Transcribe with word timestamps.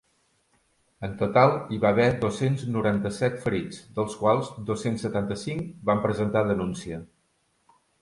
En 1.07 1.11
total 1.19 1.53
hi 1.75 1.79
va 1.83 1.91
haver 1.95 2.07
dos-cents 2.23 2.65
noranta-set 2.77 3.39
ferits, 3.45 3.85
dels 4.01 4.19
quals 4.25 4.53
dos-cents 4.73 5.09
setanta-cinc 5.09 5.73
van 5.93 6.07
presentar 6.11 6.47
denúncia. 6.53 7.05